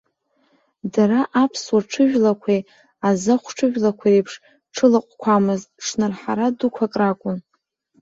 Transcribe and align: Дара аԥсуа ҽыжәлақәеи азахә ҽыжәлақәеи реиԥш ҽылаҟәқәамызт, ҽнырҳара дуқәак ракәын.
Дара 0.93 1.21
аԥсуа 1.43 1.79
ҽыжәлақәеи 1.89 2.61
азахә 3.07 3.49
ҽыжәлақәеи 3.57 4.13
реиԥш 4.13 4.33
ҽылаҟәқәамызт, 4.75 5.67
ҽнырҳара 5.85 6.47
дуқәак 6.57 6.93
ракәын. 7.01 7.37